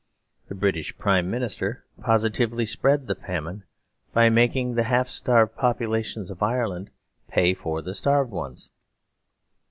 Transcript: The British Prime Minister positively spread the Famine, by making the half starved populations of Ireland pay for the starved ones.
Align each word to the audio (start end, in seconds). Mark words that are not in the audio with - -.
The 0.47 0.55
British 0.55 0.97
Prime 0.97 1.29
Minister 1.29 1.85
positively 2.01 2.65
spread 2.65 3.05
the 3.05 3.13
Famine, 3.13 3.65
by 4.13 4.31
making 4.31 4.73
the 4.73 4.85
half 4.85 5.07
starved 5.07 5.55
populations 5.55 6.31
of 6.31 6.41
Ireland 6.41 6.89
pay 7.27 7.53
for 7.53 7.83
the 7.83 7.93
starved 7.93 8.31
ones. 8.31 8.71